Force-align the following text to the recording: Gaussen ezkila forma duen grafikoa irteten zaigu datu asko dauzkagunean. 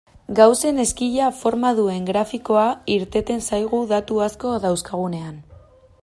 Gaussen 0.37 0.79
ezkila 0.83 1.25
forma 1.41 1.73
duen 1.79 2.07
grafikoa 2.07 2.65
irteten 2.95 3.45
zaigu 3.49 3.81
datu 3.93 4.17
asko 4.29 4.55
dauzkagunean. 4.67 5.37